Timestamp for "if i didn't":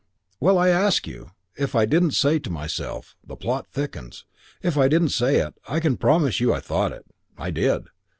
1.55-2.13, 4.63-5.09